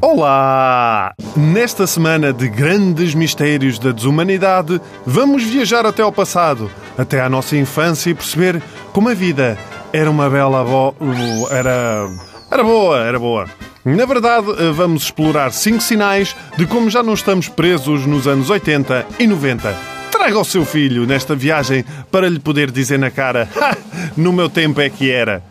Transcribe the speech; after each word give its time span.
Olá! 0.00 1.12
Nesta 1.36 1.86
semana 1.86 2.32
de 2.32 2.48
grandes 2.48 3.14
mistérios 3.14 3.78
da 3.78 3.92
desumanidade, 3.92 4.80
vamos 5.04 5.42
viajar 5.42 5.84
até 5.84 6.02
ao 6.02 6.10
passado, 6.10 6.70
até 6.96 7.20
à 7.20 7.28
nossa 7.28 7.56
infância 7.56 8.10
e 8.10 8.14
perceber 8.14 8.62
como 8.92 9.08
a 9.08 9.14
vida 9.14 9.58
era 9.92 10.10
uma 10.10 10.30
bela 10.30 10.64
bo... 10.64 10.94
era 11.50 12.08
era 12.50 12.64
boa, 12.64 12.98
era 13.00 13.18
boa. 13.18 13.46
Na 13.84 14.06
verdade, 14.06 14.46
vamos 14.74 15.02
explorar 15.02 15.52
cinco 15.52 15.82
sinais 15.82 16.34
de 16.56 16.66
como 16.66 16.88
já 16.88 17.02
não 17.02 17.12
estamos 17.12 17.48
presos 17.48 18.06
nos 18.06 18.26
anos 18.26 18.48
80 18.48 19.06
e 19.18 19.26
90. 19.26 19.76
Traga 20.10 20.38
o 20.38 20.44
seu 20.44 20.64
filho 20.64 21.06
nesta 21.06 21.34
viagem 21.34 21.84
para 22.10 22.28
lhe 22.28 22.38
poder 22.38 22.70
dizer 22.70 22.98
na 22.98 23.10
cara: 23.10 23.48
no 24.18 24.32
meu 24.32 24.50
tempo 24.50 24.80
é 24.80 24.90
que 24.90 25.10
era. 25.10 25.42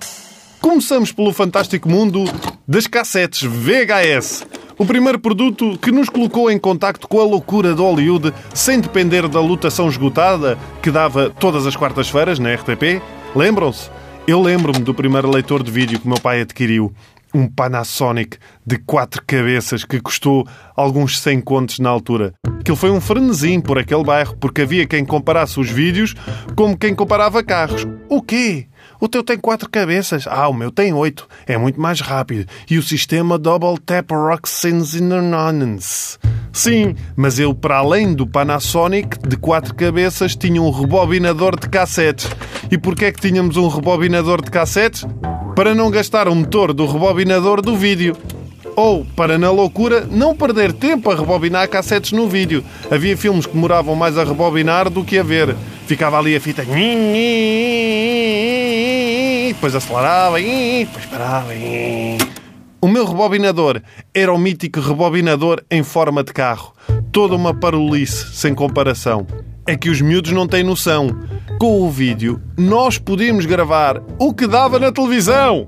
Começamos 0.60 1.14
pelo 1.14 1.32
fantástico 1.32 1.88
mundo 1.88 2.26
das 2.68 2.86
cassetes 2.86 3.42
VHS. 3.42 4.46
O 4.78 4.86
primeiro 4.86 5.18
produto 5.18 5.80
que 5.82 5.92
nos 5.92 6.10
colocou 6.10 6.52
em 6.52 6.60
contacto 6.60 7.08
com 7.08 7.20
a 7.22 7.24
loucura 7.24 7.74
do 7.74 7.84
Hollywood 7.84 8.34
sem 8.54 8.80
depender 8.80 9.28
da 9.30 9.40
lotação 9.40 9.88
esgotada 9.88 10.58
que 10.84 10.92
dava 10.92 11.30
todas 11.30 11.66
as 11.66 11.78
quartas-feiras 11.78 12.40
na 12.40 12.54
RTP. 12.54 13.02
Lembram-se? 13.34 13.90
Eu 14.28 14.42
lembro-me 14.42 14.80
do 14.80 14.94
primeiro 14.94 15.32
leitor 15.32 15.64
de 15.64 15.72
vídeo 15.72 16.00
que 16.00 16.08
meu 16.08 16.20
pai 16.20 16.42
adquiriu. 16.42 16.94
Um 17.34 17.48
Panasonic 17.48 18.38
de 18.66 18.78
quatro 18.78 19.22
cabeças 19.26 19.84
que 19.84 20.00
custou 20.00 20.48
alguns 20.76 21.20
100 21.20 21.42
contos 21.42 21.80
na 21.80 21.90
altura. 21.90 22.34
Aquilo 22.60 22.78
foi 22.78 22.92
um 22.92 23.02
frenesim 23.02 23.62
por 23.62 23.78
aquele 23.78 24.04
bairro, 24.04 24.36
porque 24.38 24.62
havia 24.62 24.88
quem 24.88 25.06
comparasse 25.06 25.60
os 25.60 25.70
vídeos 25.70 26.16
como 26.56 26.78
quem 26.78 26.96
comparava 26.96 27.44
carros. 27.44 27.86
O 28.10 28.22
quê? 28.22 28.68
O 29.00 29.08
teu 29.08 29.24
tem 29.24 29.38
quatro 29.38 29.70
cabeças. 29.70 30.26
Ah, 30.28 30.48
o 30.48 30.54
meu 30.54 30.72
tem 30.72 30.94
oito. 30.94 31.28
É 31.46 31.58
muito 31.58 31.80
mais 31.80 32.02
rápido. 32.02 32.50
E 32.70 32.78
o 32.78 32.84
sistema 32.84 33.38
Double 33.38 33.78
Tap 33.80 34.12
Rock 34.12 34.50
Synonymous. 34.50 36.18
Sim, 36.52 36.96
mas 37.16 37.38
eu, 37.38 37.54
para 37.54 37.78
além 37.78 38.14
do 38.14 38.26
Panasonic 38.26 39.20
de 39.20 39.38
quatro 39.38 39.76
cabeças, 39.76 40.36
tinha 40.36 40.62
um 40.62 40.72
rebobinador 40.72 41.60
de 41.60 41.70
cassetes. 41.70 42.28
E 42.72 42.78
porquê 42.78 43.06
é 43.06 43.12
que 43.12 43.22
tínhamos 43.22 43.58
um 43.58 43.68
rebobinador 43.68 44.42
de 44.42 44.50
cassetes? 44.50 45.06
Para 45.58 45.74
não 45.74 45.90
gastar 45.90 46.28
o 46.28 46.36
motor 46.36 46.72
do 46.72 46.86
rebobinador 46.86 47.64
do 47.64 47.76
vídeo. 47.76 48.16
Ou, 48.76 49.04
para 49.16 49.40
na 49.40 49.50
loucura, 49.50 50.08
não 50.12 50.36
perder 50.36 50.72
tempo 50.72 51.10
a 51.10 51.16
rebobinar 51.16 51.68
cassetes 51.68 52.12
no 52.12 52.30
vídeo. 52.30 52.64
Havia 52.92 53.18
filmes 53.18 53.48
que 53.48 53.54
demoravam 53.54 53.96
mais 53.96 54.20
a 54.20 54.24
rebobinar 54.24 54.88
do 54.88 55.04
que 55.04 55.18
a 55.18 55.24
ver. 55.24 55.56
Ficava 55.88 56.20
ali 56.20 56.36
a 56.36 56.40
fita 56.40 56.64
depois 59.48 59.74
acelerava, 59.74 60.40
depois 60.40 61.06
parava. 61.08 61.52
O 62.80 62.88
meu 62.88 63.04
rebobinador 63.04 63.82
era 64.14 64.32
o 64.32 64.38
mítico 64.38 64.80
rebobinador 64.80 65.64
em 65.72 65.82
forma 65.82 66.24
de 66.24 66.34
carro. 66.34 66.72
Toda 67.12 67.34
uma 67.34 67.52
parolice, 67.52 68.28
sem 68.36 68.54
comparação. 68.54 69.26
É 69.66 69.76
que 69.76 69.90
os 69.90 70.02
miúdos 70.02 70.32
não 70.34 70.48
têm 70.48 70.62
noção. 70.62 71.18
Com 71.60 71.82
o 71.82 71.90
vídeo, 71.90 72.40
nós 72.56 73.00
podíamos 73.00 73.48
gravar 73.48 74.00
o 74.20 74.32
que 74.32 74.46
dava 74.46 74.78
na 74.78 74.92
televisão. 74.92 75.68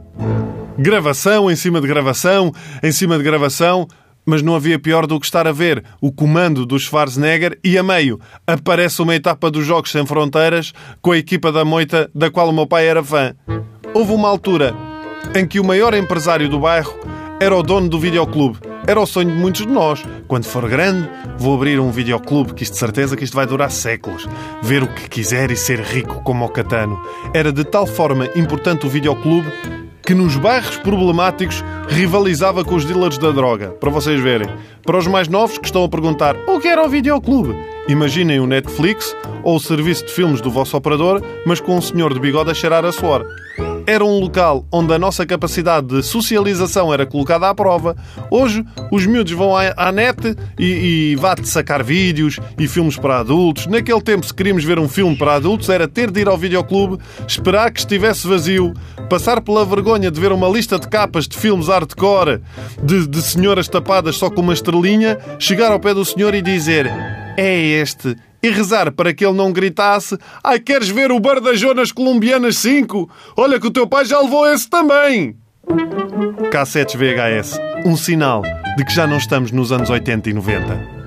Gravação 0.77 1.49
em 1.49 1.55
cima 1.55 1.81
de 1.81 1.87
gravação, 1.87 2.53
em 2.83 2.91
cima 2.91 3.17
de 3.17 3.23
gravação, 3.23 3.87
mas 4.23 4.43
não 4.43 4.55
havia 4.55 4.77
pior 4.77 5.07
do 5.07 5.19
que 5.19 5.25
estar 5.25 5.47
a 5.47 5.51
ver 5.51 5.83
o 5.99 6.11
comando 6.11 6.63
do 6.63 6.77
Schwarzenegger 6.77 7.57
e 7.63 7.75
a 7.75 7.81
meio 7.81 8.19
aparece 8.45 9.01
uma 9.01 9.15
etapa 9.15 9.49
dos 9.49 9.65
Jogos 9.65 9.91
Sem 9.91 10.05
Fronteiras 10.05 10.73
com 11.01 11.11
a 11.11 11.17
equipa 11.17 11.51
da 11.51 11.65
moita 11.65 12.07
da 12.13 12.29
qual 12.29 12.49
o 12.49 12.53
meu 12.53 12.67
pai 12.67 12.87
era 12.87 13.03
fã. 13.03 13.33
Houve 13.91 14.13
uma 14.13 14.29
altura 14.29 14.75
em 15.35 15.47
que 15.47 15.59
o 15.59 15.65
maior 15.65 15.95
empresário 15.95 16.47
do 16.47 16.59
bairro 16.59 16.93
era 17.41 17.55
o 17.55 17.63
dono 17.63 17.89
do 17.89 17.99
videoclube. 17.99 18.59
Era 18.85 19.01
o 19.01 19.07
sonho 19.07 19.31
de 19.31 19.37
muitos 19.37 19.65
de 19.65 19.73
nós. 19.73 20.03
Quando 20.29 20.45
for 20.45 20.69
grande, 20.69 21.09
vou 21.39 21.55
abrir 21.55 21.79
um 21.79 21.89
videoclube, 21.89 22.53
que 22.53 22.61
isto 22.61 22.73
de 22.73 22.79
certeza 22.79 23.17
que 23.17 23.23
isto 23.23 23.35
vai 23.35 23.47
durar 23.47 23.71
séculos. 23.71 24.29
Ver 24.61 24.83
o 24.83 24.87
que 24.87 25.09
quiser 25.09 25.49
e 25.49 25.55
ser 25.55 25.79
rico 25.79 26.21
como 26.23 26.45
o 26.45 26.49
Catano. 26.49 27.01
Era 27.33 27.51
de 27.51 27.63
tal 27.63 27.87
forma 27.87 28.29
importante 28.35 28.85
o 28.85 28.89
videoclube 28.89 29.51
que 30.03 30.13
nos 30.13 30.37
bairros 30.37 30.77
problemáticos 30.77 31.63
rivalizava 31.87 32.63
com 32.63 32.75
os 32.75 32.85
dealers 32.85 33.17
da 33.17 33.31
droga. 33.31 33.69
Para 33.69 33.89
vocês 33.89 34.21
verem. 34.21 34.47
Para 34.85 34.99
os 34.99 35.07
mais 35.07 35.27
novos 35.27 35.57
que 35.57 35.65
estão 35.65 35.83
a 35.83 35.89
perguntar 35.89 36.35
o 36.47 36.59
que 36.59 36.67
era 36.67 36.85
o 36.85 36.89
videoclube, 36.89 37.55
imaginem 37.87 38.39
o 38.39 38.45
Netflix 38.45 39.15
ou 39.43 39.55
o 39.55 39.59
serviço 39.59 40.05
de 40.05 40.13
filmes 40.13 40.41
do 40.41 40.51
vosso 40.51 40.77
operador, 40.77 41.23
mas 41.43 41.59
com 41.59 41.75
um 41.75 41.81
senhor 41.81 42.13
de 42.13 42.19
bigode 42.19 42.51
a 42.51 42.53
cheirar 42.53 42.85
a 42.85 42.91
suor 42.91 43.25
era 43.89 44.05
um 44.05 44.19
local 44.19 44.67
onde 44.71 44.93
a 44.93 44.99
nossa 44.99 45.25
capacidade 45.25 45.87
de 45.87 46.03
socialização 46.03 46.93
era 46.93 47.07
colocada 47.07 47.49
à 47.49 47.55
prova. 47.55 47.95
Hoje, 48.29 48.63
os 48.91 49.03
miúdos 49.07 49.31
vão 49.31 49.57
à, 49.57 49.91
net 49.91 50.35
e, 50.59 51.13
e 51.13 51.15
vá-te 51.15 51.49
sacar 51.49 51.83
vídeos 51.83 52.39
e 52.55 52.67
filmes 52.67 52.97
para 52.97 53.17
adultos. 53.17 53.65
Naquele 53.65 54.01
tempo, 54.01 54.27
se 54.27 54.33
queríamos 54.33 54.63
ver 54.63 54.77
um 54.77 54.87
filme 54.87 55.17
para 55.17 55.33
adultos, 55.33 55.69
era 55.69 55.87
ter 55.87 56.11
de 56.11 56.21
ir 56.21 56.27
ao 56.27 56.37
videoclube, 56.37 56.99
esperar 57.27 57.71
que 57.71 57.79
estivesse 57.79 58.27
vazio, 58.27 58.75
passar 59.09 59.41
pela 59.41 59.65
vergonha 59.65 60.11
de 60.11 60.21
ver 60.21 60.31
uma 60.31 60.47
lista 60.47 60.77
de 60.77 60.87
capas 60.87 61.27
de 61.27 61.35
filmes 61.35 61.67
hardcore 61.67 62.41
de, 62.83 63.07
de 63.07 63.21
senhoras 63.23 63.67
tapadas 63.67 64.17
só 64.17 64.29
com 64.29 64.41
uma 64.41 64.53
estrelinha, 64.53 65.17
chegar 65.39 65.71
ao 65.71 65.79
pé 65.79 65.95
do 65.95 66.05
senhor 66.05 66.35
e 66.35 66.43
dizer: 66.43 66.85
É 67.35 67.59
este 67.59 68.15
e 68.41 68.49
rezar 68.49 68.91
para 68.91 69.13
que 69.13 69.25
ele 69.25 69.37
não 69.37 69.51
gritasse: 69.51 70.17
Ai, 70.43 70.59
queres 70.59 70.89
ver 70.89 71.11
o 71.11 71.19
bar 71.19 71.39
Jonas 71.55 71.91
Colombianas 71.91 72.57
5? 72.57 73.09
Olha 73.37 73.59
que 73.59 73.67
o 73.67 73.71
teu 73.71 73.87
pai 73.87 74.05
já 74.05 74.19
levou 74.19 74.47
esse 74.47 74.69
também! 74.69 75.35
Cassetes 76.51 76.95
VHS 76.95 77.59
um 77.85 77.95
sinal 77.95 78.41
de 78.77 78.85
que 78.85 78.93
já 78.93 79.07
não 79.07 79.17
estamos 79.17 79.51
nos 79.51 79.71
anos 79.71 79.89
80 79.89 80.29
e 80.29 80.33
90. 80.33 80.98